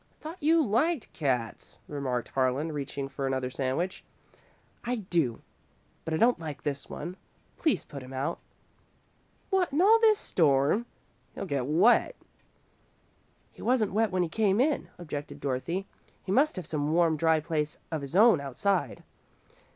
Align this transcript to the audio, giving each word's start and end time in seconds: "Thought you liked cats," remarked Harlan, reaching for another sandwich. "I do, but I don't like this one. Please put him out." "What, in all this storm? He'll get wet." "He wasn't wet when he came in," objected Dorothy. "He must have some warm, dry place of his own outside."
"Thought 0.19 0.41
you 0.41 0.65
liked 0.65 1.13
cats," 1.13 1.77
remarked 1.87 2.29
Harlan, 2.29 2.71
reaching 2.71 3.07
for 3.07 3.27
another 3.27 3.51
sandwich. 3.51 4.03
"I 4.83 4.95
do, 4.95 5.43
but 6.03 6.11
I 6.11 6.17
don't 6.17 6.39
like 6.39 6.63
this 6.63 6.89
one. 6.89 7.15
Please 7.55 7.85
put 7.85 8.01
him 8.01 8.11
out." 8.11 8.39
"What, 9.51 9.71
in 9.71 9.79
all 9.79 9.99
this 9.99 10.17
storm? 10.17 10.87
He'll 11.35 11.45
get 11.45 11.67
wet." 11.67 12.15
"He 13.51 13.61
wasn't 13.61 13.93
wet 13.93 14.09
when 14.09 14.23
he 14.23 14.29
came 14.29 14.59
in," 14.59 14.89
objected 14.97 15.39
Dorothy. 15.39 15.85
"He 16.23 16.31
must 16.31 16.55
have 16.55 16.65
some 16.65 16.93
warm, 16.93 17.15
dry 17.15 17.39
place 17.39 17.77
of 17.91 18.01
his 18.01 18.15
own 18.15 18.41
outside." 18.41 19.03